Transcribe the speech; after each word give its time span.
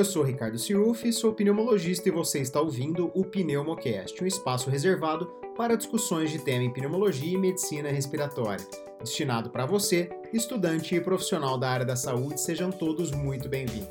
Eu 0.00 0.04
sou 0.06 0.22
Ricardo 0.22 0.58
Cirufi, 0.58 1.12
sou 1.12 1.34
pneumologista 1.34 2.08
e 2.08 2.10
você 2.10 2.38
está 2.38 2.58
ouvindo 2.58 3.12
o 3.14 3.22
Pneumocast, 3.22 4.24
um 4.24 4.26
espaço 4.26 4.70
reservado 4.70 5.26
para 5.54 5.76
discussões 5.76 6.30
de 6.30 6.38
tema 6.38 6.64
em 6.64 6.72
pneumologia 6.72 7.34
e 7.34 7.36
medicina 7.36 7.90
respiratória. 7.90 8.66
Destinado 8.98 9.50
para 9.50 9.66
você, 9.66 10.08
estudante 10.32 10.94
e 10.94 11.00
profissional 11.02 11.58
da 11.58 11.68
área 11.68 11.84
da 11.84 11.96
saúde, 11.96 12.40
sejam 12.40 12.72
todos 12.72 13.10
muito 13.10 13.46
bem-vindos. 13.46 13.90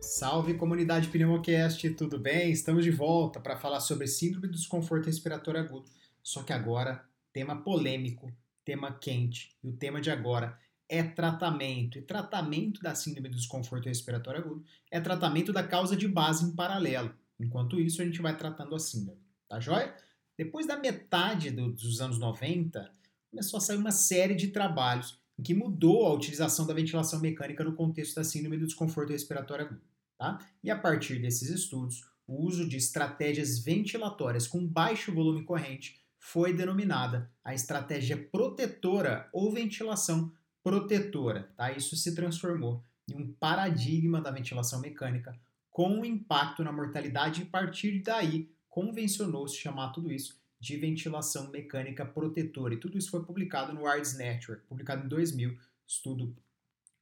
Salve 0.00 0.54
comunidade 0.54 1.06
Pneumocast, 1.10 1.90
tudo 1.90 2.18
bem? 2.18 2.50
Estamos 2.50 2.82
de 2.82 2.90
volta 2.90 3.38
para 3.38 3.56
falar 3.56 3.78
sobre 3.78 4.08
síndrome 4.08 4.48
do 4.48 4.54
desconforto 4.54 5.06
respiratório 5.06 5.60
agudo, 5.60 5.88
só 6.24 6.42
que 6.42 6.52
agora 6.52 7.04
tema 7.32 7.62
polêmico, 7.62 8.32
tema 8.66 8.92
quente. 8.92 9.56
E 9.62 9.68
o 9.68 9.72
tema 9.72 10.00
de 10.00 10.10
agora 10.10 10.58
é 10.88 11.02
tratamento. 11.02 11.96
E 11.96 12.02
tratamento 12.02 12.82
da 12.82 12.94
síndrome 12.94 13.28
do 13.28 13.36
desconforto 13.36 13.86
respiratório 13.86 14.40
agudo 14.40 14.64
é 14.90 15.00
tratamento 15.00 15.52
da 15.52 15.62
causa 15.62 15.96
de 15.96 16.06
base 16.06 16.44
em 16.44 16.54
paralelo. 16.54 17.14
Enquanto 17.38 17.80
isso, 17.80 18.02
a 18.02 18.04
gente 18.04 18.20
vai 18.20 18.36
tratando 18.36 18.74
a 18.74 18.78
síndrome. 18.78 19.20
Tá 19.48 19.60
joia? 19.60 19.94
Depois 20.36 20.66
da 20.66 20.76
metade 20.76 21.50
do, 21.50 21.72
dos 21.72 22.00
anos 22.00 22.18
90, 22.18 22.90
começou 23.30 23.58
a 23.58 23.60
sair 23.60 23.76
uma 23.76 23.92
série 23.92 24.34
de 24.34 24.48
trabalhos 24.48 25.18
em 25.38 25.42
que 25.42 25.54
mudou 25.54 26.06
a 26.06 26.14
utilização 26.14 26.66
da 26.66 26.74
ventilação 26.74 27.20
mecânica 27.20 27.62
no 27.62 27.74
contexto 27.74 28.16
da 28.16 28.24
síndrome 28.24 28.58
do 28.58 28.66
desconforto 28.66 29.12
respiratório 29.12 29.66
agudo. 29.66 29.82
Tá? 30.18 30.44
E 30.64 30.70
a 30.70 30.78
partir 30.78 31.20
desses 31.20 31.50
estudos, 31.50 32.04
o 32.26 32.42
uso 32.42 32.68
de 32.68 32.76
estratégias 32.76 33.58
ventilatórias 33.58 34.46
com 34.46 34.66
baixo 34.66 35.14
volume 35.14 35.44
corrente 35.44 36.00
foi 36.26 36.52
denominada 36.52 37.30
a 37.44 37.54
estratégia 37.54 38.16
protetora 38.16 39.28
ou 39.32 39.52
ventilação 39.52 40.32
protetora. 40.60 41.52
Tá? 41.56 41.70
Isso 41.70 41.94
se 41.94 42.16
transformou 42.16 42.82
em 43.08 43.14
um 43.14 43.32
paradigma 43.34 44.20
da 44.20 44.32
ventilação 44.32 44.80
mecânica 44.80 45.38
com 45.70 46.04
impacto 46.04 46.64
na 46.64 46.72
mortalidade 46.72 47.42
e 47.42 47.44
a 47.44 47.48
partir 47.48 48.02
daí 48.02 48.50
convencionou-se 48.68 49.54
chamar 49.54 49.92
tudo 49.92 50.12
isso 50.12 50.36
de 50.58 50.76
ventilação 50.76 51.48
mecânica 51.52 52.04
protetora. 52.04 52.74
E 52.74 52.80
tudo 52.80 52.98
isso 52.98 53.12
foi 53.12 53.24
publicado 53.24 53.72
no 53.72 53.86
ARDS 53.86 54.18
Network, 54.18 54.66
publicado 54.66 55.04
em 55.04 55.08
2000, 55.08 55.56
estudo 55.86 56.36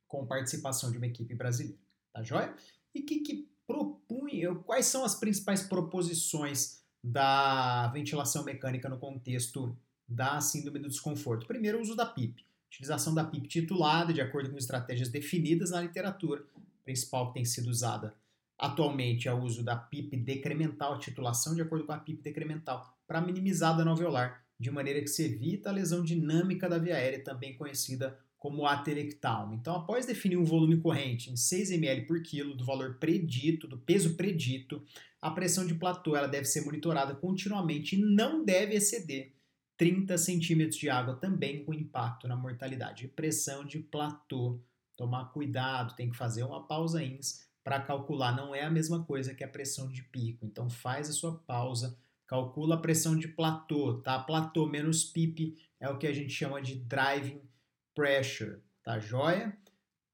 com 0.06 0.26
participação 0.26 0.92
de 0.92 0.98
uma 0.98 1.06
equipe 1.06 1.34
brasileira. 1.34 1.80
Tá 2.12 2.22
joia? 2.22 2.54
E 2.94 3.00
que, 3.00 3.20
que 3.20 3.48
propunha, 3.66 4.54
quais 4.54 4.84
são 4.84 5.02
as 5.02 5.14
principais 5.14 5.62
proposições 5.62 6.83
da 7.04 7.88
ventilação 7.88 8.42
mecânica 8.44 8.88
no 8.88 8.98
contexto 8.98 9.76
da 10.08 10.40
síndrome 10.40 10.78
do 10.78 10.88
desconforto. 10.88 11.46
Primeiro, 11.46 11.76
o 11.76 11.82
uso 11.82 11.94
da 11.94 12.06
PIP. 12.06 12.46
Utilização 12.66 13.14
da 13.14 13.22
PIP 13.22 13.46
titulada, 13.46 14.10
de 14.10 14.22
acordo 14.22 14.50
com 14.50 14.56
estratégias 14.56 15.10
definidas 15.10 15.70
na 15.70 15.82
literatura. 15.82 16.42
A 16.56 16.84
principal 16.84 17.28
que 17.28 17.34
tem 17.34 17.44
sido 17.44 17.68
usada 17.68 18.14
atualmente 18.58 19.28
é 19.28 19.34
o 19.34 19.42
uso 19.42 19.62
da 19.62 19.76
PIP 19.76 20.16
decremental, 20.16 20.98
titulação 20.98 21.54
de 21.54 21.60
acordo 21.60 21.84
com 21.84 21.92
a 21.92 21.98
PIP 21.98 22.22
decremental, 22.22 22.96
para 23.06 23.20
minimizar 23.20 23.76
dano 23.76 23.90
alveolar, 23.90 24.42
de 24.58 24.70
maneira 24.70 25.00
que 25.00 25.08
se 25.08 25.24
evita 25.24 25.68
a 25.68 25.72
lesão 25.72 26.02
dinâmica 26.02 26.68
da 26.68 26.78
via 26.78 26.94
aérea, 26.94 27.22
também 27.22 27.54
conhecida 27.54 28.18
como 28.44 28.66
atelectalma. 28.66 29.54
Então, 29.54 29.74
após 29.74 30.04
definir 30.04 30.36
um 30.36 30.44
volume 30.44 30.76
corrente 30.76 31.32
em 31.32 31.36
6 31.36 31.70
ml 31.70 32.02
por 32.02 32.22
quilo 32.22 32.54
do 32.54 32.62
valor 32.62 32.98
predito, 32.98 33.66
do 33.66 33.78
peso 33.78 34.16
predito, 34.16 34.84
a 35.18 35.30
pressão 35.30 35.66
de 35.66 35.74
platô 35.74 36.14
ela 36.14 36.28
deve 36.28 36.44
ser 36.44 36.62
monitorada 36.62 37.14
continuamente 37.14 37.96
e 37.96 38.04
não 38.04 38.44
deve 38.44 38.74
exceder 38.74 39.32
30 39.78 40.18
centímetros 40.18 40.76
de 40.76 40.90
água, 40.90 41.16
também 41.16 41.64
com 41.64 41.72
impacto 41.72 42.28
na 42.28 42.36
mortalidade. 42.36 43.08
Pressão 43.08 43.64
de 43.64 43.78
platô, 43.78 44.60
tomar 44.94 45.32
cuidado, 45.32 45.96
tem 45.96 46.10
que 46.10 46.16
fazer 46.18 46.42
uma 46.42 46.66
pausa 46.66 47.02
ins 47.02 47.48
para 47.64 47.80
calcular. 47.80 48.36
Não 48.36 48.54
é 48.54 48.60
a 48.60 48.70
mesma 48.70 49.02
coisa 49.04 49.32
que 49.32 49.42
a 49.42 49.48
pressão 49.48 49.90
de 49.90 50.02
pico. 50.02 50.44
Então 50.44 50.68
faz 50.68 51.08
a 51.08 51.14
sua 51.14 51.32
pausa, 51.46 51.96
calcula 52.26 52.74
a 52.74 52.78
pressão 52.78 53.16
de 53.16 53.26
platô, 53.26 54.02
tá? 54.02 54.18
Platô 54.18 54.66
menos 54.66 55.02
PIP 55.02 55.56
é 55.80 55.88
o 55.88 55.96
que 55.96 56.06
a 56.06 56.12
gente 56.12 56.34
chama 56.34 56.60
de 56.60 56.74
driving 56.74 57.40
pressure, 57.94 58.60
tá 58.82 58.98
joia? 58.98 59.56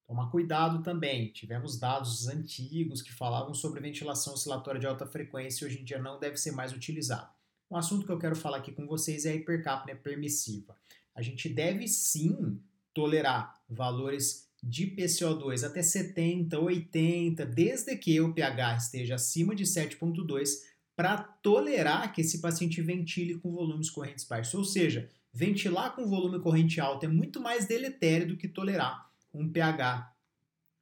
Toma 0.07 0.31
cuidado 0.31 0.83
também. 0.83 1.33
Tivemos 1.33 1.79
dados 1.79 2.27
antigos 2.27 3.01
que 3.01 3.13
falavam 3.13 3.55
sobre 3.55 3.81
ventilação 3.81 4.35
oscilatória 4.35 4.81
de 4.81 4.87
alta 4.87 5.07
frequência 5.07 5.65
e 5.65 5.69
hoje 5.69 5.81
em 5.81 5.85
dia 5.85 5.99
não 5.99 6.19
deve 6.19 6.37
ser 6.37 6.51
mais 6.51 6.73
utilizado. 6.73 7.31
Um 7.71 7.77
assunto 7.77 8.05
que 8.05 8.11
eu 8.11 8.19
quero 8.19 8.35
falar 8.35 8.57
aqui 8.57 8.73
com 8.73 8.87
vocês 8.87 9.25
é 9.25 9.31
a 9.31 9.35
hipercapnia 9.37 9.95
permissiva. 9.95 10.77
A 11.15 11.23
gente 11.23 11.49
deve 11.49 11.87
sim 11.87 12.61
tolerar 12.93 13.55
valores 13.69 14.51
de 14.63 14.89
PCO2 14.89 15.65
até 15.65 15.81
70, 15.83 16.59
80, 16.59 17.47
desde 17.47 17.97
que 17.97 18.21
o 18.21 18.35
pH 18.35 18.77
esteja 18.77 19.15
acima 19.15 19.55
de 19.55 19.65
7.2 19.65 20.51
para 20.97 21.19
tolerar 21.19 22.13
que 22.13 22.21
esse 22.21 22.41
paciente 22.41 22.83
ventile 22.83 23.39
com 23.39 23.53
volumes 23.53 23.89
correntes 23.89 24.25
baixos. 24.25 24.55
Ou 24.55 24.65
seja, 24.65 25.09
ventilar 25.33 25.95
com 25.95 26.09
volume 26.09 26.41
corrente 26.41 26.81
alto 26.81 27.05
é 27.05 27.09
muito 27.09 27.41
mais 27.41 27.67
deletério 27.67 28.29
do 28.29 28.37
que 28.37 28.49
tolerar 28.49 29.11
um 29.33 29.49
pH 29.49 30.15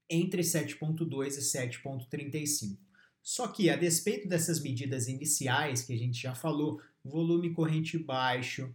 entre 0.08 0.42
7.2 0.42 1.36
e 1.36 1.40
7.35. 1.40 2.78
Só 3.22 3.48
que, 3.48 3.68
a 3.68 3.76
despeito 3.76 4.26
dessas 4.26 4.60
medidas 4.60 5.06
iniciais 5.06 5.82
que 5.82 5.92
a 5.92 5.98
gente 5.98 6.20
já 6.20 6.34
falou, 6.34 6.80
volume 7.04 7.52
corrente 7.52 7.98
baixo 7.98 8.74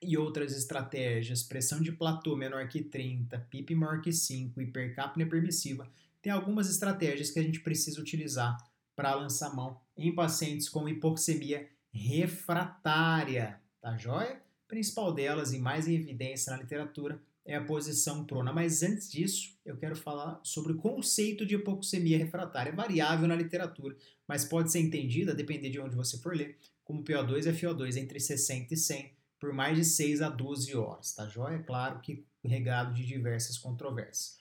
e 0.00 0.16
outras 0.16 0.56
estratégias, 0.56 1.42
pressão 1.42 1.80
de 1.80 1.90
platô 1.90 2.36
menor 2.36 2.68
que 2.68 2.82
30, 2.82 3.38
PIP 3.50 3.74
maior 3.74 4.00
que 4.00 4.12
5, 4.12 4.60
hipercapnia 4.60 5.28
permissiva, 5.28 5.90
tem 6.22 6.32
algumas 6.32 6.70
estratégias 6.70 7.30
que 7.30 7.38
a 7.38 7.42
gente 7.42 7.60
precisa 7.60 8.00
utilizar 8.00 8.56
para 8.94 9.14
lançar 9.14 9.54
mão 9.54 9.80
em 9.96 10.14
pacientes 10.14 10.68
com 10.68 10.88
hipoxemia 10.88 11.68
refratária, 11.92 13.60
tá 13.80 13.96
joia? 13.96 14.45
Principal 14.68 15.12
delas 15.12 15.52
e 15.52 15.58
mais 15.58 15.86
em 15.86 15.94
evidência 15.94 16.52
na 16.52 16.62
literatura 16.62 17.20
é 17.44 17.54
a 17.54 17.64
posição 17.64 18.24
prona. 18.24 18.52
Mas 18.52 18.82
antes 18.82 19.10
disso, 19.10 19.56
eu 19.64 19.76
quero 19.76 19.96
falar 19.96 20.40
sobre 20.42 20.72
o 20.72 20.76
conceito 20.76 21.46
de 21.46 21.54
hipoxemia 21.54 22.18
refratária, 22.18 22.72
variável 22.72 23.28
na 23.28 23.36
literatura, 23.36 23.96
mas 24.26 24.44
pode 24.44 24.72
ser 24.72 24.80
entendida, 24.80 25.34
depender 25.34 25.70
de 25.70 25.80
onde 25.80 25.94
você 25.94 26.18
for 26.18 26.36
ler, 26.36 26.58
como 26.84 27.04
PO2 27.04 27.46
e 27.46 27.52
FO2 27.52 27.96
entre 27.96 28.18
60 28.18 28.74
e 28.74 28.76
100 28.76 29.16
por 29.38 29.52
mais 29.52 29.76
de 29.76 29.84
6 29.84 30.22
a 30.22 30.28
12 30.28 30.74
horas, 30.76 31.12
tá 31.12 31.28
joia? 31.28 31.56
É 31.56 31.62
claro 31.62 32.00
que 32.00 32.24
regado 32.44 32.94
de 32.94 33.04
diversas 33.04 33.58
controvérsias. 33.58 34.38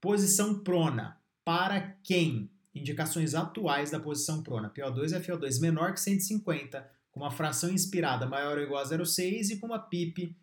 Posição 0.00 0.60
prona. 0.60 1.20
Para 1.44 1.96
quem? 2.02 2.50
Indicações 2.74 3.34
atuais 3.34 3.90
da 3.90 3.98
posição 3.98 4.42
prona. 4.42 4.70
PO2 4.70 5.16
e 5.16 5.20
FO2 5.20 5.60
menor 5.60 5.92
que 5.92 6.00
150 6.00 6.88
com 7.18 7.24
uma 7.24 7.30
fração 7.32 7.70
inspirada 7.70 8.26
maior 8.26 8.56
ou 8.56 8.64
igual 8.64 8.80
a 8.80 8.86
0,6 8.86 9.50
e 9.50 9.56
com 9.56 9.66
uma 9.66 9.78
PIP 9.80 10.36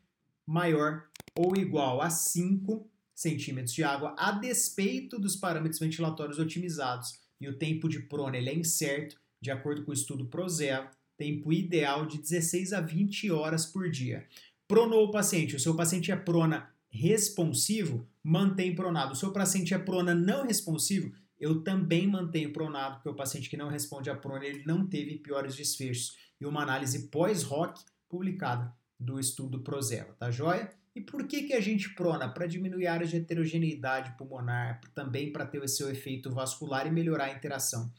maior 0.46 1.06
ou 1.34 1.56
igual 1.56 2.02
a 2.02 2.10
5 2.10 2.88
centímetros 3.14 3.74
de 3.74 3.84
água, 3.84 4.14
a 4.18 4.34
despeito 4.34 5.18
dos 5.18 5.38
parâmetros 5.38 5.80
ventilatórios 5.80 6.38
otimizados. 6.38 7.18
E 7.40 7.48
o 7.48 7.58
tempo 7.58 7.88
de 7.88 8.00
prona 8.00 8.38
ele 8.38 8.50
é 8.50 8.54
incerto, 8.54 9.18
de 9.42 9.50
acordo 9.50 9.84
com 9.84 9.92
o 9.92 9.94
estudo 9.94 10.26
Prozel, 10.26 10.90
tempo 11.18 11.54
ideal 11.54 12.06
de 12.06 12.18
16 12.18 12.74
a 12.74 12.82
20 12.82 13.32
horas 13.32 13.66
por 13.66 13.90
dia. 13.90 14.28
Pronou 14.68 15.06
o 15.06 15.12
paciente, 15.12 15.56
o 15.56 15.60
seu 15.60 15.76
paciente 15.76 16.12
é 16.12 16.16
prona 16.16 16.70
responsivo, 16.90 18.08
mantém 18.22 18.76
pronado. 18.76 19.14
O 19.14 19.16
seu 19.16 19.32
paciente 19.32 19.74
é 19.74 19.78
prona 19.78 20.14
não 20.14 20.46
responsivo, 20.46 21.14
eu 21.40 21.64
também 21.64 22.08
mantenho 22.08 22.54
pronado, 22.54 22.96
porque 22.96 23.10
o 23.10 23.16
paciente 23.16 23.50
que 23.50 23.58
não 23.58 23.70
responde 23.70 24.10
à 24.10 24.16
prona 24.16 24.46
ele 24.46 24.64
não 24.66 24.88
teve 24.88 25.18
piores 25.18 25.56
desfechos 25.56 26.16
e 26.40 26.46
uma 26.46 26.62
análise 26.62 27.10
pós-ROC 27.10 27.80
publicada 28.10 28.74
do 29.00 29.20
estudo 29.20 29.62
Prozela, 29.62 30.16
tá 30.18 30.32
joia? 30.32 30.70
E 30.96 31.02
por 31.02 31.28
que, 31.28 31.44
que 31.44 31.54
a 31.54 31.60
gente 31.60 31.94
prona? 31.94 32.30
Para 32.30 32.48
diminuir 32.48 32.88
a 32.88 32.94
área 32.94 33.06
de 33.06 33.18
heterogeneidade 33.18 34.18
pulmonar, 34.18 34.80
também 34.94 35.32
para 35.32 35.46
ter 35.46 35.62
o 35.62 35.68
seu 35.68 35.90
efeito 35.90 36.32
vascular 36.32 36.88
e 36.88 36.92
melhorar 36.92 37.26
a 37.26 37.34
interação 37.34 37.92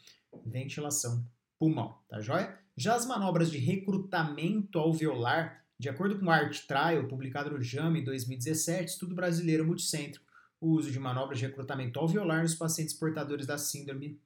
ventilação 0.44 1.24
pulmão, 1.58 1.98
tá 2.08 2.20
joia? 2.20 2.58
Já 2.76 2.94
as 2.94 3.06
manobras 3.06 3.50
de 3.50 3.58
recrutamento 3.58 4.78
alveolar, 4.78 5.64
de 5.78 5.88
acordo 5.88 6.18
com 6.18 6.26
o 6.26 6.30
ART 6.30 6.66
Trial, 6.66 7.06
publicado 7.08 7.50
no 7.50 7.62
JAMA 7.62 7.98
em 7.98 8.04
2017, 8.04 8.92
estudo 8.92 9.14
brasileiro 9.14 9.64
multicêntrico, 9.64 10.25
o 10.60 10.70
uso 10.70 10.90
de 10.90 10.98
manobras 10.98 11.38
de 11.38 11.46
recrutamento 11.46 11.98
alveolar 11.98 12.42
nos 12.42 12.54
pacientes 12.54 12.94
portadores 12.94 13.46
da 13.46 13.58
síndrome 13.58 14.20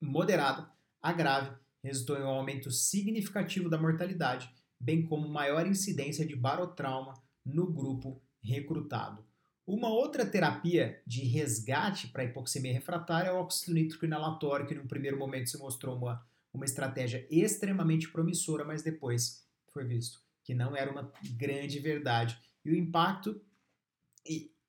moderada 0.00 0.70
a 1.00 1.12
grave 1.12 1.56
resultou 1.82 2.16
em 2.16 2.22
um 2.22 2.28
aumento 2.28 2.70
significativo 2.70 3.68
da 3.68 3.78
mortalidade, 3.78 4.50
bem 4.78 5.06
como 5.06 5.28
maior 5.28 5.66
incidência 5.66 6.26
de 6.26 6.34
barotrauma 6.34 7.14
no 7.44 7.72
grupo 7.72 8.20
recrutado. 8.42 9.24
Uma 9.66 9.88
outra 9.88 10.26
terapia 10.26 11.00
de 11.06 11.22
resgate 11.24 12.08
para 12.08 12.24
hipoxemia 12.24 12.72
refratária 12.72 13.28
é 13.28 13.32
o 13.32 13.36
óxido 13.36 13.74
nítrico 13.74 14.04
inalatório, 14.04 14.66
que 14.66 14.74
no 14.74 14.86
primeiro 14.86 15.18
momento 15.18 15.50
se 15.50 15.58
mostrou 15.58 15.96
uma, 15.96 16.24
uma 16.52 16.64
estratégia 16.64 17.26
extremamente 17.30 18.08
promissora, 18.08 18.64
mas 18.64 18.82
depois 18.82 19.44
foi 19.72 19.84
visto 19.84 20.20
que 20.42 20.54
não 20.54 20.76
era 20.76 20.90
uma 20.90 21.12
grande 21.36 21.80
verdade. 21.80 22.38
E 22.64 22.70
o 22.70 22.76
impacto 22.76 23.40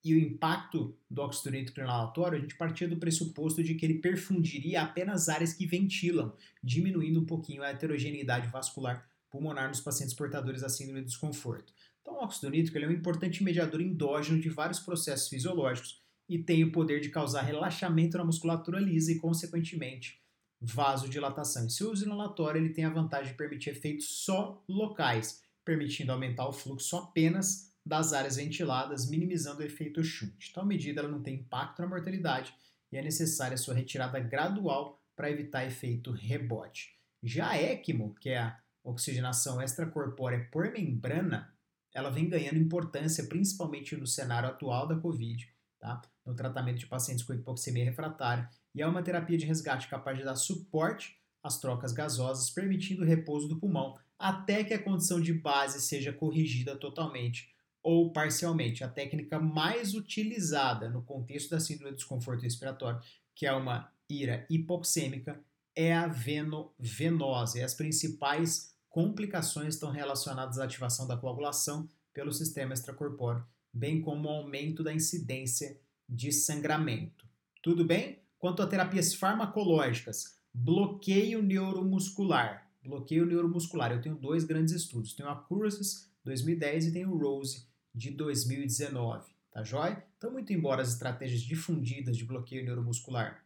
e 0.04 0.14
o 0.14 0.20
impacto 0.20 0.98
do 1.10 1.22
óxido 1.22 1.52
nítrico 1.52 1.80
inalatório, 1.80 2.38
a 2.38 2.42
gente 2.42 2.56
partia 2.56 2.88
do 2.88 2.98
pressuposto 2.98 3.64
de 3.64 3.76
que 3.76 3.86
ele 3.86 4.00
perfundiria 4.00 4.82
apenas 4.82 5.28
áreas 5.28 5.54
que 5.54 5.66
ventilam, 5.66 6.34
diminuindo 6.64 7.20
um 7.20 7.26
pouquinho 7.26 7.64
a 7.64 7.70
heterogeneidade 7.70 8.48
vascular 8.48 9.08
pulmonar 9.30 9.68
nos 9.68 9.82
pacientes 9.82 10.16
portadores 10.16 10.62
da 10.62 10.70
síndrome 10.70 11.02
de 11.02 11.08
desconforto. 11.08 11.74
Então, 12.02 12.16
o 12.16 12.24
óxido 12.24 12.50
nítrico 12.50 12.78
é 12.78 12.88
um 12.88 12.92
importante 12.92 13.44
mediador 13.44 13.82
endógeno 13.82 14.40
de 14.40 14.50
vários 14.50 14.80
processos 14.80 15.28
fisiológicos 15.28 16.02
e 16.30 16.38
tem 16.38 16.64
o 16.64 16.72
poder 16.72 17.00
de 17.02 17.10
causar 17.10 17.42
relaxamento 17.42 18.18
na 18.18 18.24
musculatura 18.24 18.80
lisa 18.80 19.12
e, 19.12 19.20
consequentemente, 19.20 20.22
vasodilatação. 20.60 21.66
E 21.66 21.70
seu 21.70 21.92
uso 21.92 22.06
inalatório 22.06 22.62
ele 22.62 22.74
tem 22.74 22.86
a 22.86 22.90
vantagem 22.90 23.32
de 23.32 23.38
permitir 23.38 23.72
efeitos 23.72 24.24
só 24.24 24.64
locais, 24.68 25.42
permitindo 25.64 26.12
aumentar 26.12 26.48
o 26.48 26.54
fluxo 26.54 26.96
apenas 26.98 27.67
das 27.88 28.14
áreas 28.14 28.36
ventiladas, 28.36 29.10
minimizando 29.10 29.62
o 29.62 29.66
efeito 29.66 30.04
shunt. 30.04 30.50
Então, 30.50 30.64
a 30.64 30.66
medida 30.66 31.02
ela 31.02 31.10
não 31.10 31.22
tem 31.22 31.36
impacto 31.36 31.82
na 31.82 31.88
mortalidade 31.88 32.54
e 32.92 32.98
é 32.98 33.02
necessária 33.02 33.58
sua 33.58 33.74
retirada 33.74 34.20
gradual 34.20 35.02
para 35.16 35.32
evitar 35.32 35.66
efeito 35.66 36.12
rebote. 36.12 36.96
Já 37.24 37.50
a 37.50 37.62
ECMO, 37.62 38.14
que 38.16 38.30
é 38.30 38.40
a 38.40 38.60
oxigenação 38.84 39.62
extracorpórea 39.62 40.48
por 40.52 40.72
membrana, 40.72 41.54
ela 41.94 42.10
vem 42.10 42.30
ganhando 42.30 42.58
importância 42.58 43.26
principalmente 43.26 43.96
no 43.96 44.06
cenário 44.06 44.50
atual 44.50 44.88
da 44.88 44.96
COVID, 44.96 45.48
tá? 45.80 46.02
no 46.26 46.36
tratamento 46.36 46.78
de 46.78 46.86
pacientes 46.86 47.24
com 47.24 47.34
hipoxemia 47.34 47.86
refratária, 47.86 48.48
e 48.76 48.82
é 48.82 48.88
uma 48.88 49.02
terapia 49.02 49.38
de 49.38 49.46
resgate 49.46 49.88
capaz 49.88 50.18
de 50.18 50.24
dar 50.24 50.36
suporte 50.36 51.18
às 51.42 51.60
trocas 51.60 51.92
gasosas, 51.92 52.50
permitindo 52.50 53.02
o 53.02 53.06
repouso 53.06 53.48
do 53.48 53.60
pulmão 53.60 53.98
até 54.20 54.64
que 54.64 54.74
a 54.74 54.82
condição 54.82 55.22
de 55.22 55.34
base 55.34 55.82
seja 55.82 56.12
corrigida 56.12 56.76
totalmente 56.76 57.50
ou 57.88 58.12
parcialmente. 58.12 58.84
A 58.84 58.90
técnica 58.90 59.40
mais 59.40 59.94
utilizada 59.94 60.90
no 60.90 61.02
contexto 61.04 61.52
da 61.52 61.60
síndrome 61.62 61.92
de 61.92 61.96
desconforto 62.00 62.42
respiratório, 62.42 63.00
que 63.34 63.46
é 63.46 63.54
uma 63.54 63.90
ira 64.10 64.46
hipoxêmica, 64.50 65.40
é 65.74 65.96
a 65.96 66.06
veno-venosa. 66.06 67.60
E 67.60 67.64
as 67.64 67.74
principais 67.74 68.76
complicações 68.90 69.76
estão 69.76 69.90
relacionadas 69.90 70.60
à 70.60 70.66
ativação 70.66 71.08
da 71.08 71.16
coagulação 71.16 71.90
pelo 72.14 72.34
sistema 72.34 72.74
extracorpóreo, 72.74 73.46
bem 73.72 74.02
como 74.02 74.28
o 74.28 74.34
aumento 74.34 74.84
da 74.84 74.94
incidência 74.94 75.80
de 76.10 76.34
sangramento. 76.34 77.26
Tudo 77.64 77.86
bem? 77.86 78.20
Quanto 78.38 78.62
a 78.62 78.68
terapias 78.68 79.14
farmacológicas, 79.14 80.38
bloqueio 80.54 81.42
neuromuscular. 81.42 82.70
Bloqueio 82.84 83.26
neuromuscular. 83.26 83.94
Eu 83.94 84.02
tenho 84.02 84.16
dois 84.16 84.44
grandes 84.44 84.74
estudos. 84.74 85.14
Tenho 85.14 85.30
a 85.30 85.36
Cursus 85.36 86.12
2010 86.26 86.88
e 86.88 86.92
tenho 86.92 87.14
o 87.14 87.18
Rose 87.18 87.67
de 87.98 88.12
2019. 88.12 89.30
Tá 89.52 89.64
jóia? 89.64 90.06
Então, 90.18 90.32
muito 90.32 90.54
embora 90.54 90.82
as 90.82 90.90
estratégias 90.90 91.42
difundidas 91.42 92.16
de 92.16 92.24
bloqueio 92.24 92.64
neuromuscular, 92.64 93.44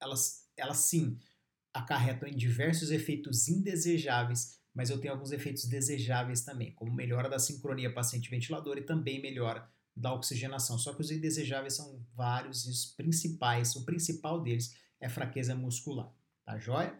elas, 0.00 0.48
elas 0.56 0.78
sim 0.78 1.18
acarretam 1.74 2.28
em 2.28 2.36
diversos 2.36 2.90
efeitos 2.90 3.48
indesejáveis, 3.48 4.60
mas 4.72 4.88
eu 4.88 5.00
tenho 5.00 5.12
alguns 5.12 5.32
efeitos 5.32 5.64
desejáveis 5.64 6.42
também, 6.42 6.72
como 6.72 6.92
melhora 6.92 7.28
da 7.28 7.38
sincronia 7.38 7.92
paciente-ventilador 7.92 8.78
e 8.78 8.82
também 8.82 9.20
melhora 9.20 9.68
da 9.96 10.14
oxigenação. 10.14 10.78
Só 10.78 10.94
que 10.94 11.00
os 11.00 11.10
indesejáveis 11.10 11.74
são 11.74 12.04
vários 12.14 12.64
e 12.66 12.70
os 12.70 12.86
principais, 12.86 13.74
o 13.74 13.84
principal 13.84 14.40
deles 14.40 14.76
é 15.00 15.08
fraqueza 15.08 15.54
muscular, 15.54 16.12
tá 16.44 16.56
joia? 16.58 16.96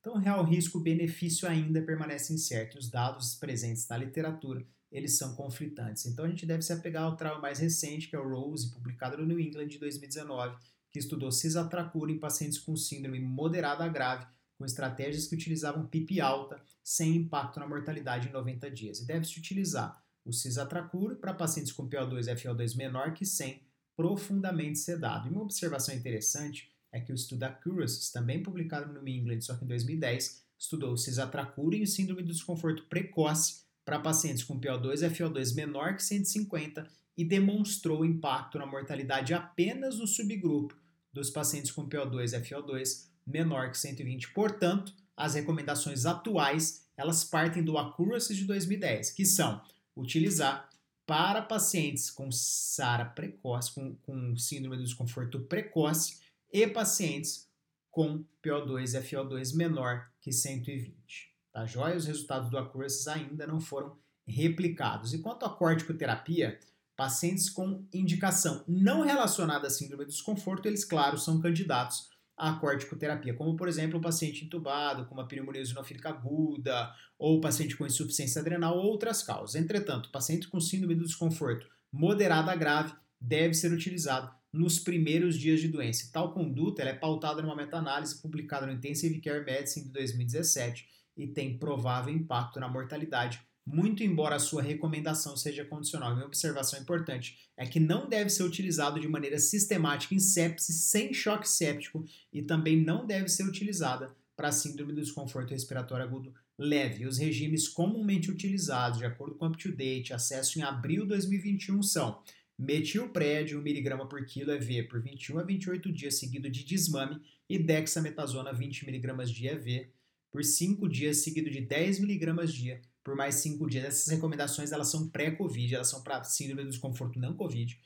Então, 0.00 0.18
real 0.18 0.44
risco-benefício 0.44 1.48
ainda 1.48 1.80
permanece 1.80 2.34
incerto. 2.34 2.78
Os 2.78 2.90
dados 2.90 3.36
presentes 3.36 3.88
na 3.88 3.96
literatura, 3.96 4.62
eles 4.94 5.18
são 5.18 5.34
conflitantes. 5.34 6.06
Então, 6.06 6.24
a 6.24 6.28
gente 6.28 6.46
deve 6.46 6.62
se 6.62 6.72
apegar 6.72 7.02
ao 7.02 7.16
trabalho 7.16 7.42
mais 7.42 7.58
recente, 7.58 8.08
que 8.08 8.14
é 8.14 8.18
o 8.18 8.28
Rose, 8.28 8.70
publicado 8.70 9.18
no 9.18 9.26
New 9.26 9.40
England 9.40 9.66
de 9.66 9.78
2019, 9.80 10.56
que 10.92 11.00
estudou 11.00 11.32
cisatracura 11.32 12.12
em 12.12 12.18
pacientes 12.18 12.60
com 12.60 12.76
síndrome 12.76 13.18
moderada 13.18 13.84
a 13.84 13.88
grave, 13.88 14.24
com 14.56 14.64
estratégias 14.64 15.26
que 15.26 15.34
utilizavam 15.34 15.84
PIP 15.84 16.20
alta, 16.20 16.62
sem 16.80 17.16
impacto 17.16 17.58
na 17.58 17.66
mortalidade 17.66 18.28
em 18.28 18.32
90 18.32 18.70
dias. 18.70 19.00
E 19.00 19.04
deve-se 19.04 19.36
utilizar 19.36 20.00
o 20.24 20.32
cisatracura 20.32 21.16
para 21.16 21.34
pacientes 21.34 21.72
com 21.72 21.88
PO2 21.88 22.28
e 22.28 22.36
FO2 22.36 22.76
menor 22.76 23.12
que 23.14 23.26
100, 23.26 23.60
profundamente 23.96 24.78
sedado. 24.78 25.26
E 25.26 25.32
uma 25.32 25.42
observação 25.42 25.92
interessante 25.92 26.70
é 26.92 27.00
que 27.00 27.10
o 27.10 27.16
estudo 27.16 27.42
Accuracy, 27.42 28.12
também 28.12 28.40
publicado 28.40 28.92
no 28.92 29.02
New 29.02 29.12
England, 29.12 29.40
só 29.40 29.56
que 29.56 29.64
em 29.64 29.68
2010, 29.68 30.44
estudou 30.56 30.92
o 30.92 30.96
cisatracura 30.96 31.74
e 31.74 31.84
síndrome 31.84 32.22
do 32.22 32.32
desconforto 32.32 32.84
precoce 32.84 33.63
para 33.84 33.98
pacientes 33.98 34.42
com 34.42 34.58
PO2 34.58 35.02
e 35.02 35.10
FO2 35.10 35.54
menor 35.54 35.96
que 35.96 36.02
150 36.02 36.88
e 37.16 37.24
demonstrou 37.24 38.04
impacto 38.04 38.58
na 38.58 38.66
mortalidade 38.66 39.34
apenas 39.34 39.98
no 39.98 40.06
subgrupo 40.06 40.76
dos 41.12 41.30
pacientes 41.30 41.70
com 41.70 41.88
PO2 41.88 42.32
e 42.32 42.42
FO2 42.42 43.06
menor 43.26 43.70
que 43.70 43.78
120. 43.78 44.32
Portanto, 44.32 44.92
as 45.16 45.34
recomendações 45.34 46.06
atuais, 46.06 46.86
elas 46.96 47.24
partem 47.24 47.62
do 47.62 47.78
Accuracy 47.78 48.34
de 48.34 48.44
2010, 48.44 49.10
que 49.10 49.24
são 49.24 49.62
utilizar 49.96 50.68
para 51.06 51.42
pacientes 51.42 52.10
com 52.10 52.32
SARA 52.32 53.04
precoce, 53.04 53.72
com, 53.72 53.94
com 53.96 54.36
síndrome 54.36 54.76
do 54.76 54.84
desconforto 54.84 55.40
precoce 55.40 56.18
e 56.52 56.66
pacientes 56.66 57.48
com 57.90 58.24
PO2 58.42 58.98
e 58.98 59.02
FO2 59.02 59.54
menor 59.54 60.10
que 60.20 60.32
120. 60.32 61.33
Tá 61.54 61.64
joia? 61.64 61.96
Os 61.96 62.04
resultados 62.04 62.50
do 62.50 62.58
Accuracy 62.58 63.08
ainda 63.08 63.46
não 63.46 63.60
foram 63.60 63.96
replicados. 64.26 65.14
E 65.14 65.20
quanto 65.20 65.46
à 65.46 65.50
corticoterapia, 65.50 66.58
Pacientes 66.96 67.50
com 67.50 67.84
indicação 67.92 68.64
não 68.68 69.02
relacionada 69.02 69.66
à 69.66 69.70
síndrome 69.70 70.04
do 70.04 70.12
desconforto, 70.12 70.66
eles, 70.66 70.84
claro, 70.84 71.18
são 71.18 71.40
candidatos 71.40 72.08
à 72.36 72.52
corticoterapia, 72.52 73.34
como, 73.34 73.56
por 73.56 73.66
exemplo, 73.66 73.98
o 73.98 74.02
paciente 74.02 74.44
entubado 74.44 75.04
com 75.06 75.14
uma 75.14 75.26
pneumonia 75.26 75.60
eosinofílica 75.60 76.10
aguda, 76.10 76.92
ou 77.18 77.40
paciente 77.40 77.76
com 77.76 77.84
insuficiência 77.84 78.40
adrenal, 78.40 78.78
ou 78.78 78.84
outras 78.84 79.24
causas. 79.24 79.60
Entretanto, 79.60 80.10
paciente 80.12 80.46
com 80.46 80.60
síndrome 80.60 80.94
do 80.94 81.04
desconforto 81.04 81.66
moderada 81.92 82.52
a 82.52 82.56
grave 82.56 82.92
deve 83.20 83.54
ser 83.54 83.72
utilizado 83.72 84.32
nos 84.52 84.78
primeiros 84.78 85.36
dias 85.36 85.60
de 85.60 85.66
doença. 85.66 86.10
Tal 86.12 86.32
conduta 86.32 86.82
é 86.82 86.94
pautada 86.94 87.42
numa 87.42 87.56
meta-análise 87.56 88.22
publicada 88.22 88.66
no 88.66 88.72
Intensive 88.72 89.20
Care 89.20 89.44
Medicine 89.44 89.86
de 89.86 89.92
2017 89.92 90.86
e 91.16 91.26
tem 91.26 91.58
provável 91.58 92.14
impacto 92.14 92.58
na 92.58 92.68
mortalidade 92.68 93.40
muito 93.66 94.02
embora 94.02 94.36
a 94.36 94.40
sua 94.40 94.62
recomendação 94.62 95.36
seja 95.36 95.64
condicional. 95.64 96.14
Minha 96.14 96.26
observação 96.26 96.78
importante 96.78 97.38
é 97.56 97.66
que 97.66 97.80
não 97.80 98.08
deve 98.08 98.28
ser 98.28 98.42
utilizado 98.42 99.00
de 99.00 99.08
maneira 99.08 99.38
sistemática 99.38 100.14
em 100.14 100.18
sepse 100.18 100.72
sem 100.72 101.14
choque 101.14 101.48
séptico 101.48 102.04
e 102.32 102.42
também 102.42 102.76
não 102.76 103.06
deve 103.06 103.28
ser 103.28 103.44
utilizada 103.44 104.14
para 104.36 104.52
síndrome 104.52 104.92
do 104.92 105.00
desconforto 105.00 105.50
respiratório 105.50 106.04
agudo 106.04 106.34
leve. 106.58 107.06
Os 107.06 107.18
regimes 107.18 107.68
comumente 107.68 108.30
utilizados, 108.30 108.98
de 108.98 109.06
acordo 109.06 109.34
com 109.36 109.46
UpToDate, 109.46 110.12
acesso 110.12 110.58
em 110.58 110.62
abril 110.62 111.02
de 111.02 111.08
2021 111.08 111.82
são 111.82 112.20
metilpred 112.58 113.56
1mg 113.56 114.08
por 114.08 114.24
quilo 114.26 114.52
EV 114.52 114.84
por 114.84 115.00
21 115.00 115.38
a 115.38 115.42
28 115.42 115.92
dias 115.92 116.18
seguido 116.18 116.50
de 116.50 116.64
desmame 116.64 117.20
e 117.48 117.58
dexametasona 117.58 118.54
20mg 118.54 119.24
de 119.24 119.48
EV 119.48 119.88
por 120.34 120.42
5 120.42 120.88
dias 120.88 121.18
seguido 121.18 121.48
de 121.48 121.60
10mg 121.60 122.46
dia 122.48 122.82
por 123.04 123.14
mais 123.14 123.36
cinco 123.36 123.70
dias. 123.70 123.84
Essas 123.84 124.08
recomendações 124.08 124.72
elas 124.72 124.88
são 124.88 125.08
pré-Covid, 125.08 125.76
elas 125.76 125.88
são 125.88 126.02
para 126.02 126.24
síndrome 126.24 126.64
do 126.64 126.70
desconforto 126.70 127.20
não 127.20 127.36
Covid, 127.36 127.78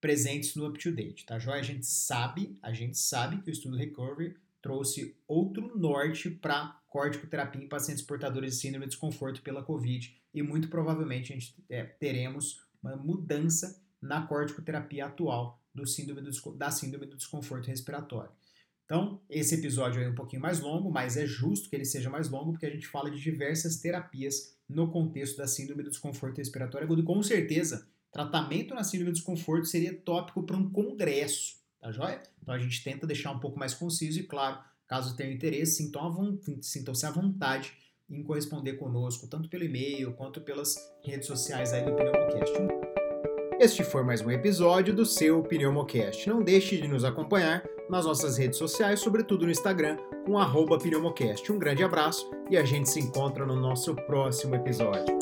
presentes 0.00 0.54
no 0.54 0.66
up-to-date, 0.66 1.26
tá 1.26 1.38
joia? 1.38 1.60
A 1.60 1.62
gente 1.62 1.84
sabe, 1.84 2.56
a 2.62 2.72
gente 2.72 2.96
sabe 2.96 3.42
que 3.42 3.50
o 3.50 3.52
estudo 3.52 3.76
Recovery 3.76 4.36
trouxe 4.62 5.14
outro 5.28 5.76
norte 5.76 6.30
para 6.30 6.80
corticoterapia 6.88 7.62
em 7.62 7.68
pacientes 7.68 8.02
portadores 8.02 8.54
de 8.54 8.60
síndrome 8.60 8.86
de 8.86 8.92
desconforto 8.92 9.42
pela 9.42 9.62
Covid 9.62 10.18
e 10.32 10.42
muito 10.42 10.68
provavelmente 10.68 11.30
a 11.30 11.36
gente 11.36 11.54
é, 11.68 11.84
teremos 11.84 12.62
uma 12.82 12.96
mudança 12.96 13.82
na 14.00 14.26
corticoterapia 14.26 15.04
atual 15.04 15.60
do 15.74 15.86
síndrome 15.86 16.22
do, 16.22 16.52
da 16.52 16.70
síndrome 16.70 17.04
do 17.04 17.16
desconforto 17.16 17.66
respiratório. 17.66 18.30
Então, 18.84 19.20
esse 19.30 19.54
episódio 19.54 20.02
é 20.02 20.08
um 20.08 20.14
pouquinho 20.14 20.42
mais 20.42 20.60
longo, 20.60 20.90
mas 20.90 21.16
é 21.16 21.26
justo 21.26 21.68
que 21.68 21.76
ele 21.76 21.84
seja 21.84 22.10
mais 22.10 22.28
longo 22.28 22.52
porque 22.52 22.66
a 22.66 22.70
gente 22.70 22.86
fala 22.86 23.10
de 23.10 23.20
diversas 23.20 23.76
terapias 23.76 24.54
no 24.68 24.90
contexto 24.90 25.36
da 25.36 25.46
síndrome 25.46 25.82
do 25.82 25.90
desconforto 25.90 26.38
respiratório 26.38 26.86
agudo. 26.86 27.02
Com 27.04 27.22
certeza, 27.22 27.86
tratamento 28.10 28.74
na 28.74 28.84
síndrome 28.84 29.12
do 29.12 29.14
desconforto 29.14 29.66
seria 29.66 29.94
tópico 29.94 30.42
para 30.42 30.56
um 30.56 30.70
congresso, 30.70 31.56
tá 31.80 31.90
joia? 31.90 32.22
Então 32.42 32.54
a 32.54 32.58
gente 32.58 32.82
tenta 32.84 33.06
deixar 33.06 33.30
um 33.30 33.38
pouco 33.38 33.58
mais 33.58 33.72
conciso 33.72 34.20
e 34.20 34.24
claro, 34.24 34.58
caso 34.86 35.16
tenha 35.16 35.32
interesse, 35.32 35.90
sintam-se 36.60 37.06
à 37.06 37.10
vontade 37.10 37.72
em 38.10 38.22
corresponder 38.22 38.74
conosco, 38.74 39.26
tanto 39.26 39.48
pelo 39.48 39.64
e-mail 39.64 40.12
quanto 40.14 40.40
pelas 40.42 40.76
redes 41.02 41.26
sociais 41.26 41.72
aí 41.72 41.84
do 41.84 41.94
Pneumocast. 41.94 43.01
Este 43.62 43.84
foi 43.84 44.02
mais 44.02 44.20
um 44.20 44.28
episódio 44.28 44.92
do 44.92 45.06
seu 45.06 45.40
Pneumocast. 45.40 46.28
Não 46.28 46.42
deixe 46.42 46.76
de 46.78 46.88
nos 46.88 47.04
acompanhar 47.04 47.62
nas 47.88 48.04
nossas 48.04 48.36
redes 48.36 48.58
sociais, 48.58 48.98
sobretudo 48.98 49.44
no 49.44 49.52
Instagram, 49.52 49.98
com 50.26 50.36
Pneumocast. 50.80 51.52
Um 51.52 51.60
grande 51.60 51.84
abraço 51.84 52.28
e 52.50 52.56
a 52.56 52.64
gente 52.64 52.90
se 52.90 52.98
encontra 52.98 53.46
no 53.46 53.54
nosso 53.54 53.94
próximo 53.94 54.56
episódio. 54.56 55.16